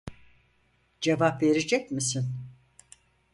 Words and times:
Cevap 1.01 1.41
verecek 1.41 1.91
misin 1.91 2.25